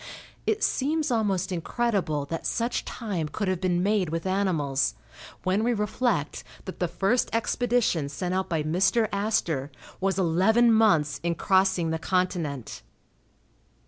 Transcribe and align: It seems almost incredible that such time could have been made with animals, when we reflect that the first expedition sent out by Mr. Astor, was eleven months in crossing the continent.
It 0.47 0.63
seems 0.63 1.11
almost 1.11 1.51
incredible 1.51 2.25
that 2.25 2.47
such 2.47 2.85
time 2.85 3.27
could 3.29 3.47
have 3.47 3.61
been 3.61 3.83
made 3.83 4.09
with 4.09 4.25
animals, 4.25 4.95
when 5.43 5.63
we 5.63 5.75
reflect 5.75 6.43
that 6.65 6.79
the 6.79 6.87
first 6.87 7.29
expedition 7.35 8.09
sent 8.09 8.33
out 8.33 8.49
by 8.49 8.63
Mr. 8.63 9.07
Astor, 9.11 9.71
was 9.99 10.17
eleven 10.17 10.73
months 10.73 11.19
in 11.21 11.35
crossing 11.35 11.91
the 11.91 11.99
continent. 11.99 12.81